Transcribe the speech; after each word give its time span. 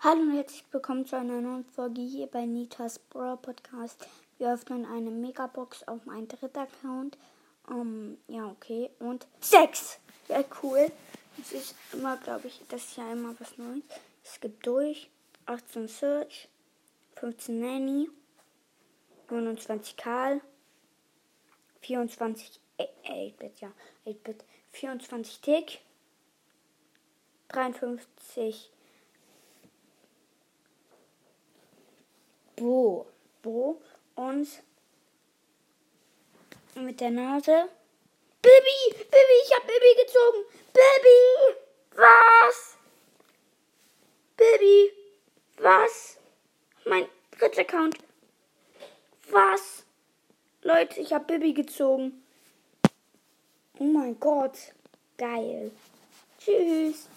Hallo 0.00 0.20
und 0.20 0.36
herzlich 0.36 0.62
willkommen 0.70 1.06
zu 1.06 1.16
einer 1.16 1.40
neuen 1.40 1.64
Folge 1.64 2.02
hier 2.02 2.28
bei 2.28 2.46
Nitas 2.46 3.00
Brawl 3.00 3.36
Podcast. 3.36 4.06
Wir 4.38 4.54
öffnen 4.54 4.86
eine 4.86 5.10
Megabox 5.10 5.82
auf 5.88 6.06
meinen 6.06 6.28
dritten 6.28 6.56
Account. 6.56 7.18
Um, 7.66 8.16
ja, 8.28 8.46
okay. 8.46 8.90
Und 9.00 9.26
sechs! 9.40 9.98
Ja, 10.28 10.44
cool. 10.62 10.92
Das 11.36 11.50
ist 11.50 11.74
immer, 11.92 12.16
glaube 12.18 12.46
ich, 12.46 12.62
das 12.68 12.84
ist 12.84 12.96
ja 12.96 13.10
immer 13.10 13.34
was 13.40 13.58
Neues. 13.58 13.82
Es 14.22 14.38
gibt 14.38 14.64
durch 14.64 15.10
18 15.46 15.88
Search, 15.88 16.48
15 17.16 17.58
Nanny, 17.58 18.08
29 19.30 19.96
Karl, 19.96 20.40
24 21.80 22.60
8-Bit, 22.78 23.60
ja, 23.62 23.72
8-Bit, 24.06 24.44
24 24.70 25.40
Tick, 25.40 25.80
53 27.48 28.70
Und 36.74 36.84
mit 36.84 37.00
der 37.00 37.10
Nase. 37.10 37.68
Baby! 38.40 38.94
Baby, 39.10 39.36
ich 39.44 39.54
hab 39.56 39.66
Baby 39.66 39.96
gezogen! 40.00 40.44
Baby! 40.72 41.58
Was? 41.96 42.76
Baby! 44.36 44.92
Was? 45.56 46.18
Mein 46.84 47.06
dritter 47.32 47.62
Account. 47.62 47.98
Was? 49.30 49.82
Leute, 50.62 51.00
ich 51.00 51.12
hab 51.12 51.26
Baby 51.26 51.52
gezogen. 51.52 52.22
Oh 53.80 53.84
mein 53.84 54.20
Gott. 54.20 54.56
Geil. 55.16 55.72
Tschüss. 56.38 57.08